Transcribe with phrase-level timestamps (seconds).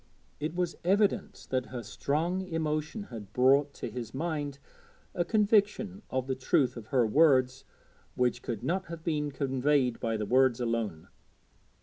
[0.39, 4.57] It was evident that her strong emotion had brought to his mind
[5.13, 7.65] a conviction of the truth of her words
[8.15, 11.09] which could not have been conveyed by the words alone.